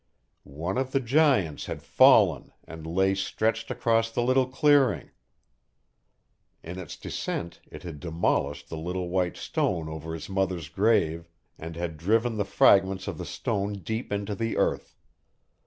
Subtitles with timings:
[0.45, 5.11] One of the giants had fallen and lay stretched across the little clearing.
[6.63, 11.29] In its descent it had demolished the little white stone over his mother's grave
[11.59, 14.95] and had driven the fragments of the stone deep into the earth.